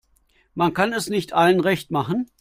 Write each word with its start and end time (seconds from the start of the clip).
Man 0.55 0.73
kann 0.73 0.93
es 0.93 1.09
nicht 1.11 1.33
allen 1.33 1.59
recht 1.59 1.91
machen. 1.91 2.27